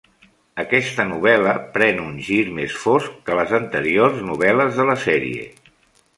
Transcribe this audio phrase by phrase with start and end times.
[0.61, 5.47] Aquesta novel·la pren un gir més fosc que les anteriors novel·les de la sèrie.